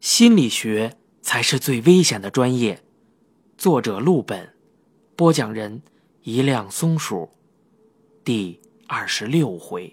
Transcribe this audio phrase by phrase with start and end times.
[0.00, 2.84] 心理学才是最危险的专业。
[3.56, 4.54] 作者：陆本，
[5.16, 5.82] 播讲人：
[6.22, 7.28] 一辆松鼠，
[8.22, 9.92] 第二十六回。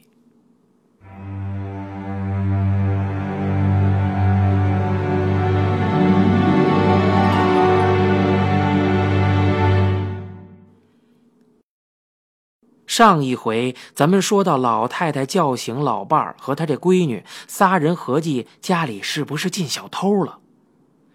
[12.96, 20.40] 上一回咱们说到，老太太叫醒老伴儿和他这闺女，仨人合计家里是不是进小偷了。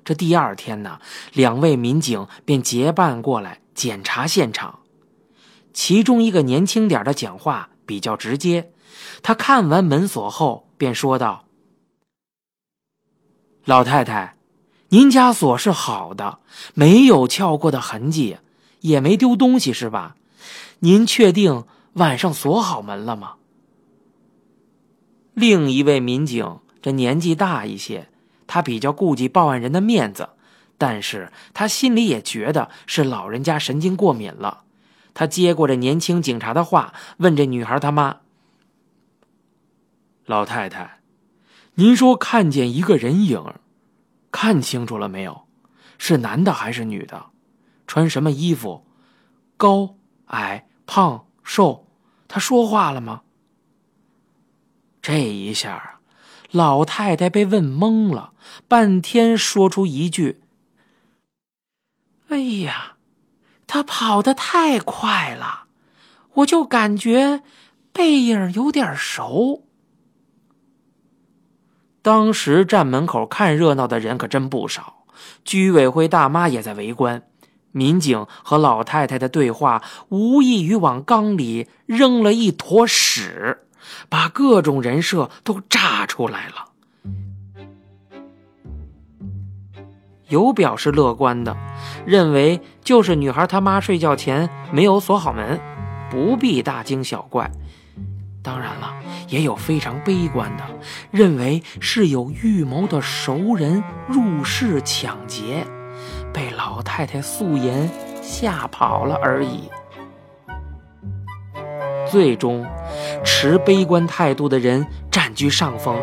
[0.05, 1.01] 这第二天呢，
[1.33, 4.81] 两位民警便结伴过来检查现场。
[5.73, 8.73] 其中一个年轻点的讲话比较直接，
[9.23, 11.47] 他看完门锁后便说道
[13.65, 14.37] ：“老太太，
[14.91, 16.41] 您家锁是好的，
[16.75, 18.37] 没有撬过的痕迹，
[18.81, 20.17] 也没丢东西，是吧？”
[20.83, 23.35] 您确定晚上锁好门了吗？
[25.35, 28.09] 另一位民警这年纪大一些，
[28.47, 30.31] 他比较顾及报案人的面子，
[30.79, 34.65] 但是他心里也觉得是老人家神经过敏了。
[35.13, 38.21] 他接过这年轻警察的话，问这女孩他妈
[40.25, 41.01] ：“老太太，
[41.75, 43.45] 您说看见一个人影，
[44.31, 45.47] 看清楚了没有？
[45.99, 47.27] 是男的还是女的？
[47.87, 48.87] 穿什么衣服？
[49.59, 49.97] 高
[50.29, 51.87] 矮？”胖瘦，
[52.27, 53.23] 他说话了吗？
[55.01, 56.01] 这一下，
[56.51, 58.33] 老太太被问懵了，
[58.67, 60.41] 半天说出一句
[62.27, 62.97] ：“哎呀，
[63.69, 65.67] 他跑得太快了，
[66.35, 67.45] 我就感觉
[67.93, 69.69] 背影有点熟。”
[72.03, 75.05] 当时站门口看热闹的人可真不少，
[75.45, 77.30] 居委会大妈也在围观。
[77.73, 83.61] 民警和老太太的对话，无异于往缸里扔了一坨屎，
[84.09, 86.67] 把各种人设都炸出来了。
[90.29, 91.57] 有表示乐观的，
[92.07, 95.61] 认为就是女孩他妈睡觉前没有锁好门，
[96.09, 97.51] 不必大惊小怪。
[98.43, 98.95] 当然了，
[99.29, 100.65] 也有非常悲观的，
[101.11, 105.67] 认为是有预谋的熟人入室抢劫。
[106.33, 107.91] 被老太太素颜
[108.23, 109.69] 吓跑了而已。
[112.11, 112.67] 最终，
[113.25, 115.97] 持悲观态度的人占据上风，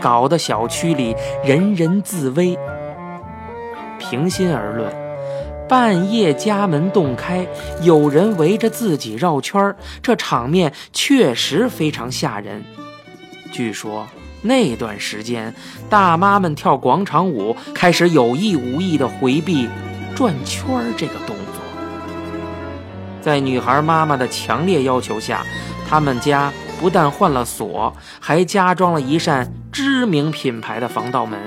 [0.00, 2.56] 搞得小区里人人自危。
[3.98, 4.92] 平心而论，
[5.68, 7.46] 半夜家门洞开，
[7.82, 12.64] 有人围着自己绕圈这场面确实非常吓人。
[13.50, 14.06] 据说。
[14.42, 15.54] 那段时间，
[15.90, 19.68] 大妈们跳广场舞，开始有意无意的回避
[20.14, 21.62] 转圈这个动作。
[23.20, 25.44] 在女孩妈妈的强烈要求下，
[25.88, 31.38] 他们家不但换了锁，还加装了一扇知名品牌的防盗门。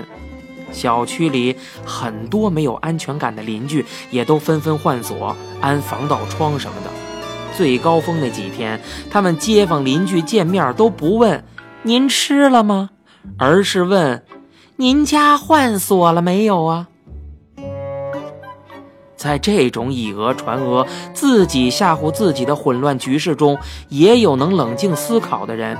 [0.71, 6.89] 小区里很多没有安全感的邻居也都纷纷换锁、安防盗窗什么的。
[7.57, 8.79] 最高峰那几天，
[9.09, 11.43] 他们街坊邻居见面都不问。
[11.83, 12.91] 您吃了吗？
[13.39, 14.23] 而是问
[14.77, 16.87] ：“您家换锁了没有啊？”
[19.17, 23.57] 在这种以讹传讹、自己吓唬自己的混乱局势中，
[23.89, 25.75] 也有能冷静思考的人，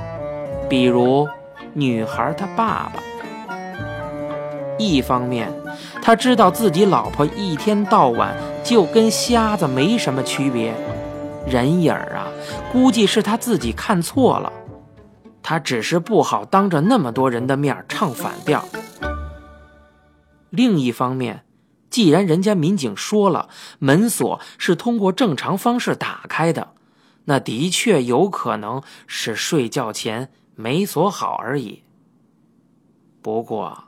[0.67, 1.28] 比如
[1.73, 3.01] 女孩她爸爸。
[4.79, 5.51] 一方面，
[6.01, 10.73] 他知道自己老婆一天到晚就跟瞎子没什么区别，
[11.45, 12.25] 人影儿啊，
[12.72, 14.51] 估计是他自己看错了。
[15.44, 18.66] 他只是不好当着那么多人的面唱反调。
[20.50, 21.46] 另一方面，
[21.90, 26.74] 既然人家民警说了门锁是通过正常方式打开的，
[27.25, 31.84] 那的确有可能是睡觉前没锁好而已。
[33.22, 33.85] 不过，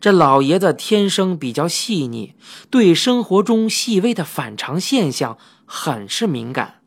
[0.00, 2.34] 这老爷子天生比较细腻，
[2.70, 6.81] 对生活中细微的反常现象很是敏感。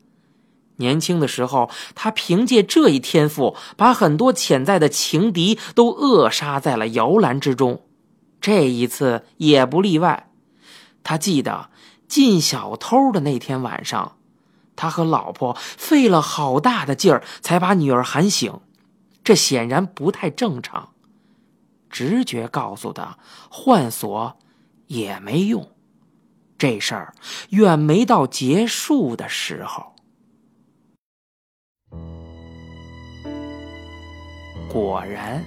[0.76, 7.82] 年轻的时候，他凭借这一天赋，把很多潜在的情敌都扼杀在了摇篮之中。
[8.40, 10.30] 这一次也不例外。
[11.02, 11.70] 他记得
[12.06, 14.16] 进小偷的那天晚上，
[14.76, 18.60] 他和老婆费了好大的劲儿才把女儿喊醒，
[19.24, 20.90] 这显然不太正常。
[21.88, 23.18] 直觉告诉他，
[23.48, 24.36] 换锁
[24.88, 25.72] 也没用。
[26.58, 27.14] 这事儿
[27.50, 29.95] 远没到结束的时候。
[34.76, 35.42] 果然，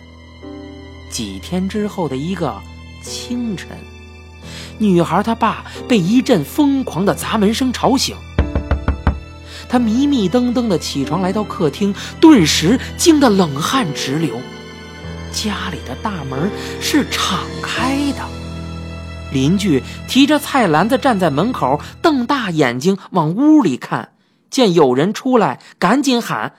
[1.08, 2.60] 几天之后的一个
[3.04, 3.78] 清晨，
[4.80, 8.18] 女孩她爸被一阵疯狂的砸门声吵醒。
[9.70, 14.36] 他迷迷瞪瞪的起床，来到客厅，顿时惊得冷汗直流。
[15.32, 16.50] 家里的大门
[16.82, 18.28] 是敞开的。
[19.32, 24.14] 邻居提着菜篮子站在门口，瞪大眼睛往屋里看，
[24.50, 26.56] 见有人出来，赶紧喊：“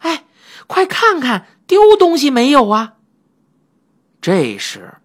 [0.00, 0.24] 哎，
[0.66, 2.96] 快看看，丢东西没有啊！”
[4.20, 4.96] 这时，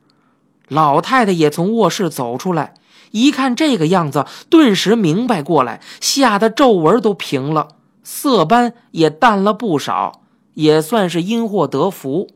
[0.68, 2.74] 老太太也从卧室走出来，
[3.12, 10.24] 一看这个样子，顿时明白过来，吓得皱纹都平了，色斑也淡了不少，
[10.56, 12.28] 也算是因祸得福。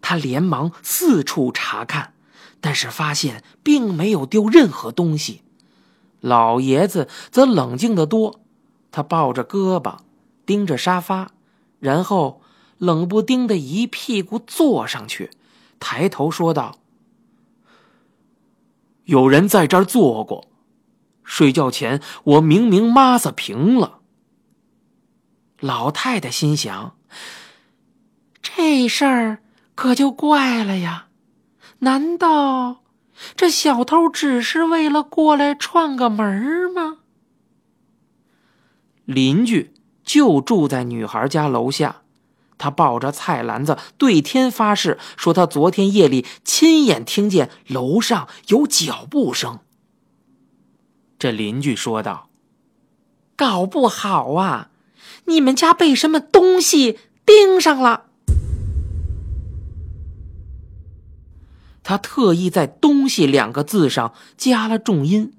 [0.00, 2.14] 她连忙四处查看。
[2.62, 5.40] 但是发现并没有丢任何东西，
[6.20, 8.40] 老爷子则冷静得多。
[8.90, 9.96] 他抱着胳膊，
[10.44, 11.30] 盯着沙发，
[11.78, 12.39] 然后
[12.80, 15.30] 冷不丁的一屁股坐上去，
[15.78, 16.78] 抬头说道
[19.04, 20.48] ：“有人在这儿坐过，
[21.22, 23.98] 睡觉前我明明抹子平了。”
[25.60, 26.96] 老太太心想
[28.40, 29.42] ：“这事儿
[29.74, 31.08] 可就怪了呀。”
[31.80, 32.82] 难道
[33.36, 36.98] 这小偷只是为了过来串个门吗？
[39.04, 41.99] 邻居就住在女孩家楼下，
[42.60, 49.60] 他抱着菜篮子对天发誓，说他昨天夜里亲眼听见楼上有脚步声。
[51.18, 52.28] 这邻居说道
[53.34, 54.70] ：“搞不好啊，
[55.24, 58.04] 你们家被什么东西盯上了。”
[61.82, 65.32] 他特意在“东西”两个字上加了重音。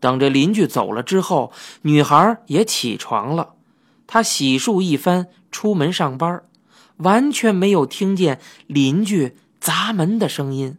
[0.00, 1.52] 等着邻居走了之后，
[1.82, 3.54] 女孩也起床了。
[4.08, 6.42] 她洗漱一番，出门上班，
[6.96, 10.76] 完全没有听见邻居砸门的声音。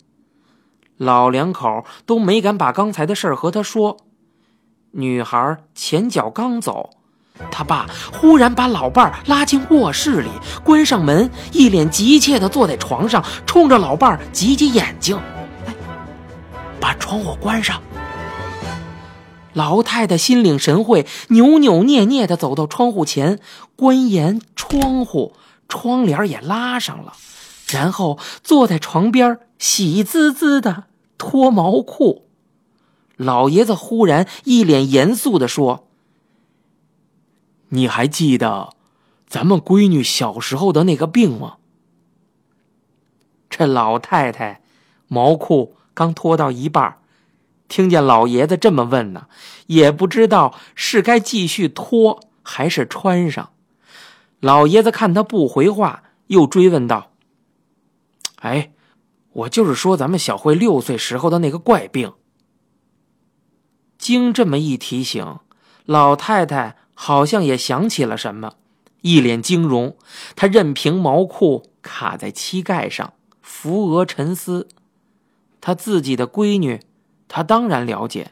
[0.97, 3.97] 老两口都没敢把刚才的事儿和他说。
[4.91, 6.89] 女孩前脚刚走。
[7.49, 10.29] 他爸忽然把老伴儿拉进卧室里，
[10.63, 15.19] 关上门，一脸急切地坐在床上，冲着老伴儿挤挤眼睛
[15.65, 15.73] ：“哎，
[16.79, 17.81] 把窗户关上。”
[19.53, 23.39] 老太太心领神会，扭扭捏捏地走到窗户前，
[23.75, 25.33] 关严窗户，
[25.67, 27.13] 窗帘也拉上了，
[27.69, 30.85] 然后坐在床边，喜滋滋地
[31.17, 32.25] 脱毛裤。
[33.15, 35.87] 老爷子忽然一脸严肃地说。
[37.69, 38.75] 你还记得
[39.27, 41.57] 咱们闺女小时候的那个病吗？
[43.49, 44.61] 这老太太
[45.07, 46.97] 毛裤刚脱到一半，
[47.73, 49.25] 听见老爷子这么问呢，
[49.65, 53.49] 也不知道是该继续脱还是穿上。
[54.39, 57.13] 老爷子看他不回话，又追问道
[58.41, 58.71] ：“哎，
[59.31, 62.13] 我就是说咱们小慧六岁时候的那个怪病。”
[63.97, 65.39] 经这么一提醒，
[65.85, 66.75] 老太太。
[66.93, 68.53] 好像也想起了什么，
[69.01, 69.97] 一脸惊容。
[70.35, 74.67] 她任凭毛裤卡在膝盖上，扶额沉思。
[75.59, 76.79] 她自己的闺女，
[77.35, 78.29] 他当然了解。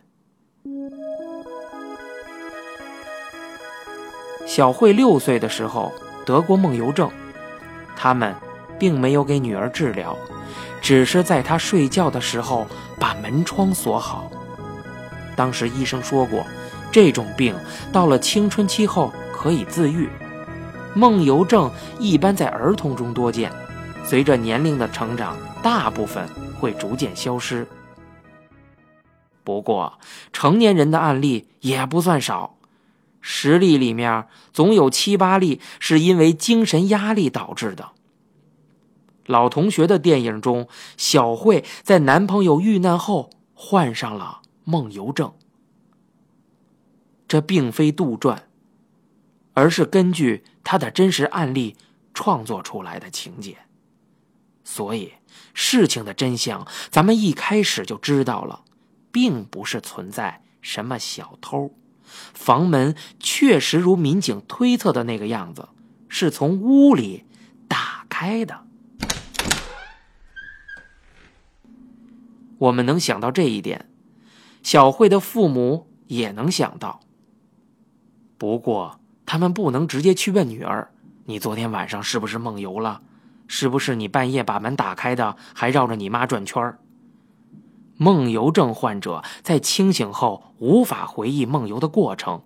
[4.46, 5.92] 小慧六岁的时候
[6.24, 7.10] 得过梦游症，
[7.96, 8.36] 他们
[8.78, 10.16] 并没有给女儿治疗，
[10.84, 12.68] 只是在她睡觉的时候
[13.00, 14.32] 把门窗锁好。
[15.36, 16.46] 当时医生说过。
[16.92, 17.56] 这种病
[17.90, 20.10] 到了青春期后可以自愈，
[20.94, 23.50] 梦游症一般在儿童中多见，
[24.04, 26.28] 随着年龄的成长，大部分
[26.60, 27.66] 会逐渐消失。
[29.44, 30.00] 不过，
[30.32, 32.58] 成年人的案例也不算少，
[33.20, 37.92] 十例里面总有七八例是因为精神压力导致的。
[39.26, 40.68] 老同学的电影中，
[40.98, 45.34] 小慧在男朋友遇难后患上了梦游症。
[47.28, 48.40] 这并非杜撰，
[49.54, 51.78] 而是根据他的真实案例
[52.14, 53.58] 创作出来的情节。
[54.66, 55.14] 所以，
[55.54, 58.64] 事情的真相咱们一开始就知道了，
[59.12, 61.74] 并不是存在什么小偷。
[62.04, 65.70] 房门确实如民警推测的那个样子，
[66.10, 67.26] 是从屋里
[67.68, 68.66] 打开的。
[72.58, 73.90] 我们能想到这一点，
[74.62, 77.00] 小慧的父母也能想到。
[78.38, 80.92] 不过，他们不能直接去问女儿
[81.26, 83.02] ：“你昨天晚上是不是梦游了？
[83.48, 86.78] 是不是你半夜把门打开的，还绕着你妈转圈
[88.02, 92.42] 梦游症患者在清醒后无法回忆梦游的过程，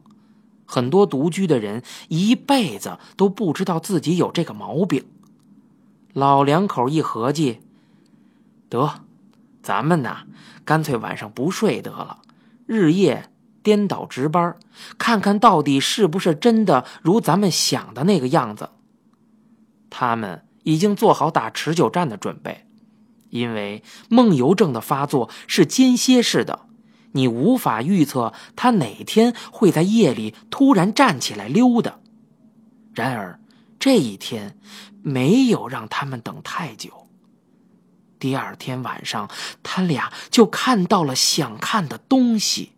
[0.65, 5.05] 很多独居的人一辈子都不知道自己有这个毛病。
[6.12, 7.62] 老两口一合计，
[8.67, 9.00] 得，
[9.63, 10.25] 咱们呐，
[10.65, 12.19] 干脆晚上不睡得了，
[12.65, 13.29] 日夜。
[13.63, 14.57] 颠倒值班，
[15.00, 18.69] 看看到底是不是真的如咱们想的那个样子。
[19.89, 22.64] 他们已经做好打持久战的准备，
[23.36, 26.68] 因为梦游症的发作是间歇式的，
[27.12, 32.00] 你无法预测他哪天会在夜里突然站起来溜达。
[32.94, 33.42] 然而，
[33.77, 34.58] 这一天
[35.04, 37.10] 没有让他们等太久。
[38.18, 39.30] 第二天晚上，
[39.62, 42.72] 他俩就看到了想看的东西，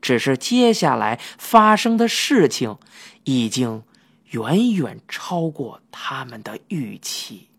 [0.00, 2.78] 只是接下来发生的事情
[3.22, 3.84] 已经
[4.30, 7.50] 远远超过他们的预期。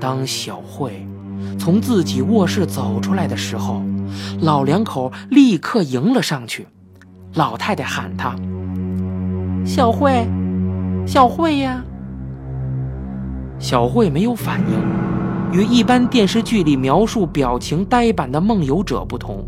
[0.00, 1.06] 当小慧
[1.58, 3.82] 从自己卧室走出来的时候，
[4.40, 6.66] 老两口立刻迎了上去。
[7.34, 8.34] 老太太喊他
[9.64, 10.26] ：“小慧。”
[11.06, 11.82] 小慧呀，
[13.58, 15.58] 小慧没有反应。
[15.58, 19.44] 与一般电视剧里描述表情呆板的梦游者不同，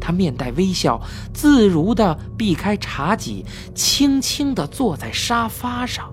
[0.00, 1.00] 她面带微笑，
[1.32, 3.44] 自如地避开茶几，
[3.76, 6.12] 轻轻地坐在沙发上。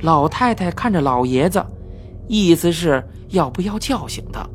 [0.00, 1.64] 老太太看着老爷子，
[2.32, 4.48] 意思是要不要叫醒他。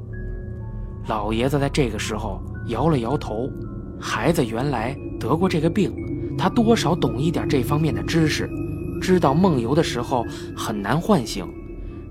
[1.10, 3.50] 老爷子在这个时候摇了摇头。
[4.00, 5.94] 孩子原来得过这个病，
[6.38, 8.50] 他多少懂一点这方面的知识。
[9.01, 11.46] 知道梦游的时候很难唤醒，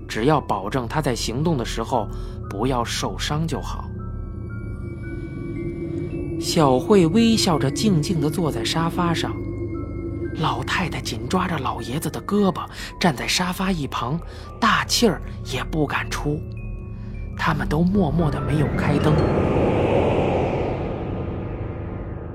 [0.07, 2.07] 只要保证他在行动的时候
[2.47, 3.85] 不要受伤就好。
[6.39, 9.35] 小慧微笑着静静地坐在沙发上，
[10.39, 12.65] 老太太紧抓着老爷子的胳膊，
[12.99, 14.19] 站在沙发一旁，
[14.59, 16.39] 大气儿也不敢出。
[17.37, 19.13] 他们都默默的没有开灯。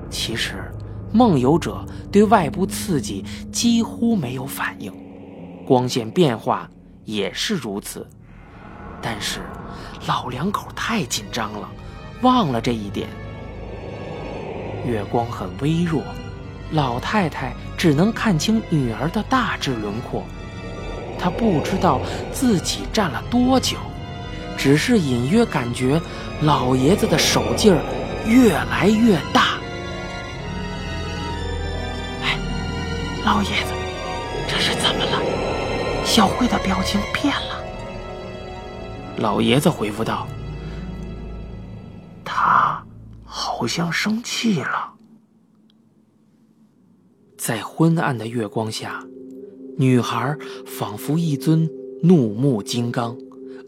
[0.09, 0.71] 其实。
[1.13, 4.89] 梦游者对外部刺激几乎没有反应，
[5.67, 6.69] 光线变化
[7.03, 8.07] 也是如此。
[9.01, 9.41] 但是
[10.07, 11.69] 老两口太紧张了，
[12.21, 13.09] 忘了这一点。
[14.85, 16.01] 月光很微弱，
[16.71, 20.23] 老太太只能看清女儿的大致轮廓。
[21.19, 22.01] 她不知道
[22.31, 23.77] 自己站了多久，
[24.57, 26.01] 只是隐约感觉
[26.41, 27.81] 老爷子的手劲儿
[28.25, 29.57] 越来越大。
[32.23, 32.37] 哎
[33.25, 33.73] 老爷子，
[34.47, 35.21] 这是怎么了？
[36.03, 37.63] 小慧的表情变了。
[39.17, 40.27] 老爷子回复道
[42.25, 42.83] ：“他
[43.23, 44.93] 好像生气了。”
[47.41, 49.03] 在昏暗的月光下，
[49.75, 51.67] 女孩仿佛一尊
[52.03, 53.17] 怒目金刚，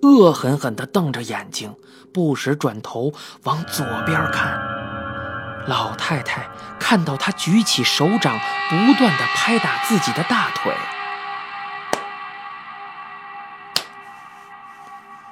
[0.04, 1.74] 恶狠狠地瞪着眼睛，
[2.14, 3.12] 不时转头
[3.46, 4.62] 往左边看。
[5.66, 6.48] 老太太
[6.80, 8.38] 看到他举起手掌，
[8.70, 10.72] 不断的拍打自己的大腿，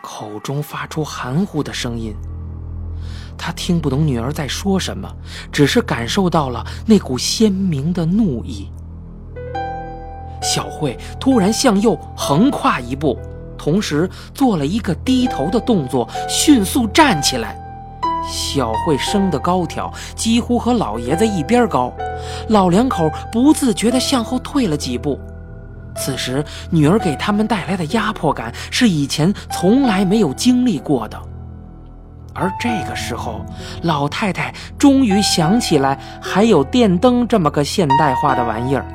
[0.02, 2.16] 口中发出含糊的声音。
[3.44, 5.12] 他听不懂女儿在说什么，
[5.52, 8.70] 只是感受到了那股鲜明的怒意。
[10.44, 13.18] 小慧突然向右横跨一步，
[13.58, 17.60] 同时做了一个低头的动作，迅速站起来。
[18.30, 21.92] 小慧生得高挑，几乎和老爷子一边高，
[22.50, 25.20] 老两口不自觉地向后退了几步。
[25.96, 31.20] 此时，女儿给他们带来的压迫感是以前从来没有经历过的。
[32.34, 33.46] 而这个时候，
[33.84, 38.86] 老太太终于想起来，还有电灯这么个现代化的玩意儿，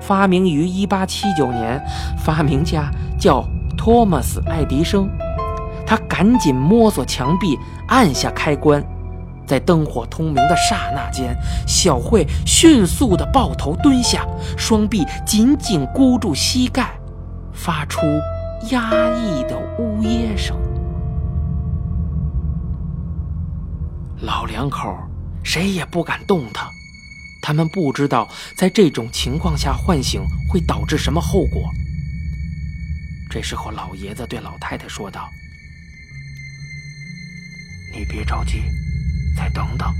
[0.00, 1.80] 发明于1879年，
[2.18, 3.44] 发明家叫
[3.76, 5.08] 托马斯·爱迪生。
[5.86, 8.82] 他赶紧摸索墙壁，按下开关，
[9.46, 14.26] 在灯火通明的刹那间，小慧迅速地抱头蹲下，
[14.56, 16.98] 双臂紧紧箍住膝盖，
[17.52, 18.00] 发出
[18.70, 20.56] 压抑的呜咽声。
[24.24, 24.96] 老两口
[25.44, 26.70] 谁也不敢动他，
[27.42, 31.70] 他们不知道在这种情况下唤醒会导致什么后果。
[33.30, 35.28] 这时候，老爷子对老太太说道。
[37.92, 38.62] 你别着急，
[39.36, 39.92] 再等等。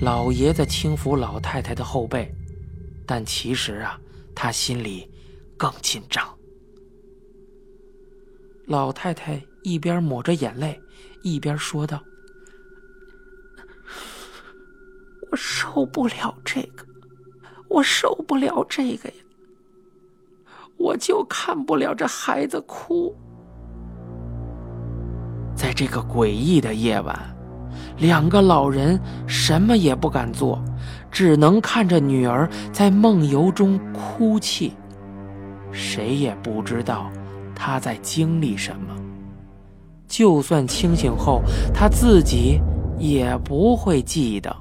[0.00, 2.32] 老爷子轻抚老太太的后背，
[3.06, 4.00] 但其实啊，
[4.34, 5.08] 他心里
[5.58, 6.26] 更紧张。
[8.66, 10.80] 老太太一边抹着眼泪，
[11.22, 12.02] 一边说道
[15.29, 16.84] ：“我受不了这个，
[17.70, 19.14] 我受不了这个呀！
[20.76, 23.16] 我就看不了这孩子哭。”
[25.56, 27.18] 在这个诡异的夜晚，
[27.96, 30.62] 两个老人什么也不敢做，
[31.10, 34.74] 只能看着女儿在梦游中哭泣。
[35.72, 37.10] 谁也不知道
[37.54, 38.94] 她在经历什么。
[40.06, 41.40] 就算清醒后，
[41.72, 42.60] 她自己
[42.98, 44.54] 也不会记得。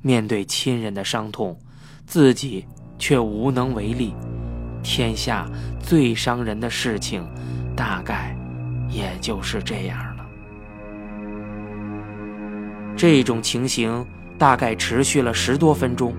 [0.00, 1.58] 面对亲人的伤痛，
[2.06, 2.64] 自己
[2.98, 4.14] 却无能为力。
[4.82, 5.46] 天下
[5.80, 7.26] 最伤人的事情，
[7.76, 8.36] 大概
[8.88, 10.24] 也就是这样了。
[12.96, 14.06] 这种情形
[14.38, 16.14] 大概持续了十多分钟。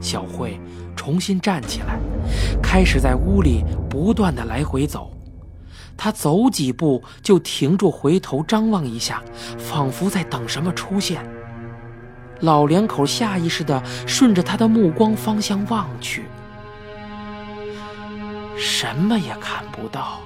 [0.00, 0.58] 小慧
[0.96, 1.98] 重新站起来，
[2.62, 5.12] 开始在屋里不断的来回走。
[5.96, 9.22] 她走几步就停住，回头张望一下，
[9.58, 11.24] 仿佛在等什么出现。
[12.40, 16.24] 老两口下意识的顺着他的目光方向望去，
[18.56, 20.20] 什么也看不到。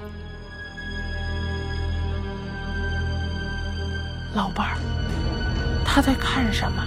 [4.35, 4.77] 老伴儿，
[5.85, 6.85] 他在看什么？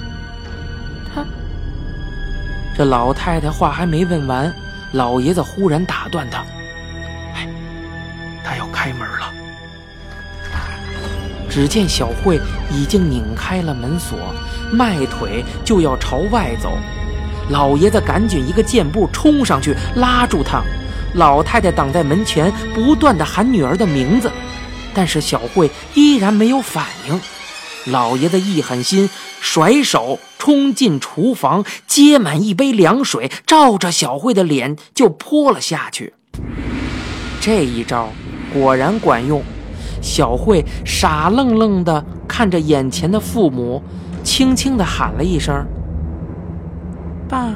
[1.13, 1.25] 他……
[2.77, 4.53] 这老太太话还没问完，
[4.93, 6.43] 老爷子忽然打断他
[11.49, 12.39] ：“只见小慧
[12.71, 14.17] 已经拧开了门锁，
[14.71, 16.77] 迈腿就要朝外走。
[17.49, 20.61] 老爷子赶紧一个箭步冲上去拉住她。
[21.13, 24.31] 老太太挡在门前，不断的喊女儿的名字，
[24.93, 27.19] 但是小慧依然没有反应。
[27.85, 36.13] 老爷子一狠心，甩手冲进厨房，接满一杯凉水，照着小慧的脸就泼了下去。
[37.39, 38.09] 这一招
[38.53, 39.41] 果然管用，
[40.07, 43.83] 小慧傻愣愣地看着眼前的父母，
[44.23, 45.53] 轻轻地喊了一声
[47.27, 47.53] ：“爸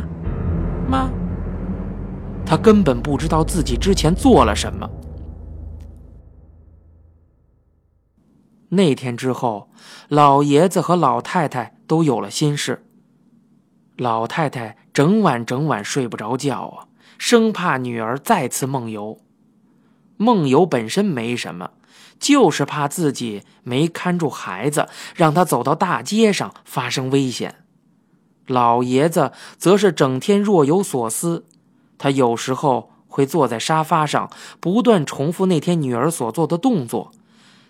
[0.89, 1.09] 妈。”
[2.45, 4.89] 她根本不知道自己之前做了什么。
[8.69, 9.69] 那天之后，
[10.09, 12.85] 老爷子和老太太都有了心事。
[13.97, 19.17] 老太太整晚整晚睡不着觉啊，生怕女儿再次梦游。
[20.21, 21.71] 梦游本身没什么，
[22.19, 27.63] 就是怕自己没看住孩子，让他走到大街上发生危险。
[28.45, 31.45] 老爷子则是整天若有所思，
[31.97, 37.11] 他有时候会坐在沙发上，不断重复那天女儿所做的动作。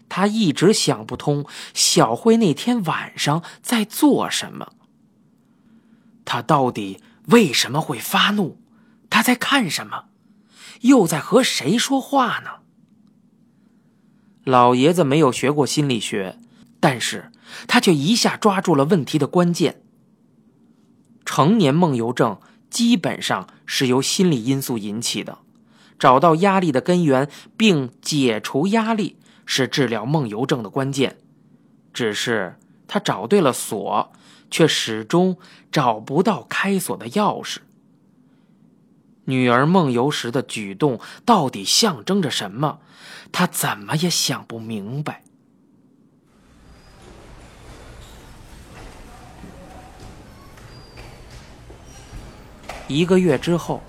[0.09, 4.73] 他一直想不通小慧那天晚上在做什么。
[6.25, 8.57] 他到底为什么会发怒？
[9.09, 10.10] 他在看什么？
[10.81, 12.61] 又在和谁说话呢？
[14.43, 16.37] 老爷子没有学过心理学，
[16.79, 17.31] 但是
[17.67, 19.81] 他却一下抓住了问题的关键。
[21.25, 22.39] 成年梦游症
[22.69, 25.39] 基本上是由心理因素引起的，
[25.97, 29.17] 找到压力的根源并解除压力。
[29.43, 31.17] 是治疗梦游症的关键，
[31.91, 34.13] 只是他找对了锁，
[34.49, 35.37] 却始终
[35.69, 37.57] 找不到开锁的钥匙。
[39.25, 42.79] 女儿梦游时的举动到底象征着什么？
[43.31, 45.23] 他怎么也想不明白。
[52.87, 53.81] 一个月之后，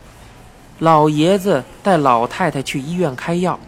[0.78, 3.58] 老爷子带老太太去医院开药。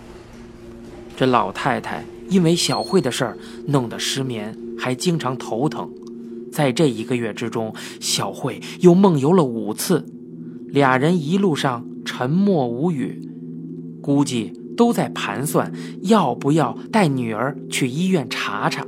[1.17, 5.91] 这老太太因为小慧的事儿弄得失眠，还经常头疼。
[6.53, 10.07] 在这一个月之中，小慧又梦游了五次，
[10.75, 13.31] 俩人一路上沉默无语，
[14.03, 18.85] 估计都在盘算要不要带女儿去医院查查。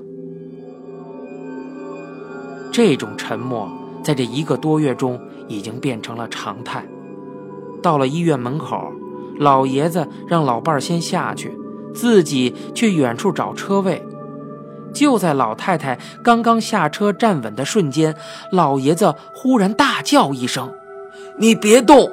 [2.72, 3.70] 这种沉默
[4.02, 6.84] 在这一个多月中已经变成了常态。
[7.80, 8.92] 到了医院门口，
[9.38, 11.56] 老爷子让老伴儿先下去。
[11.94, 14.04] 自己去远处找车位，
[14.92, 18.16] 就在老太太刚刚下车站稳的瞬间，
[18.50, 20.74] 老爷子忽然大叫一声
[21.38, 22.10] ：“你别动！”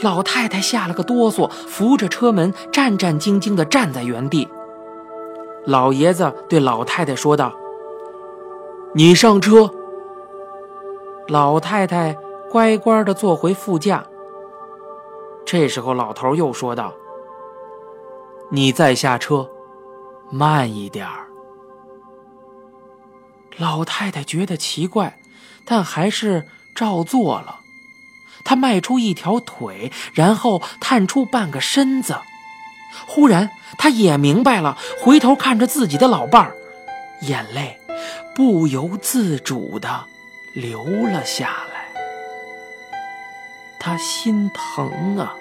[0.00, 4.48] 老太太吓了个哆嗦，扶着车门，战战兢兢地站在原地。
[5.66, 7.52] 老爷子对老太太说道
[8.94, 9.70] ：“你上车。”
[11.28, 12.16] 老太太
[12.50, 14.04] 乖乖地坐回副驾。
[15.44, 16.92] 这时候，老头又说道。
[18.50, 19.48] 你再下车，
[20.30, 21.26] 慢一点儿。
[23.56, 25.20] 老太太觉得奇怪，
[25.64, 27.60] 但还是照做了。
[28.44, 32.18] 他迈出一条腿，然后探出半个身子。
[33.06, 36.56] 忽然，他也明白了，回头看着自己的老伴儿，
[37.22, 37.78] 眼泪
[38.34, 40.06] 不由自主的
[40.54, 41.88] 流了下来。
[43.78, 45.34] 他心疼啊。